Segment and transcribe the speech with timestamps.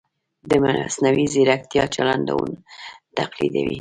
[0.49, 2.55] د مصنوعي ځیرکتیا چلندونه
[3.17, 3.65] تقلیدوي.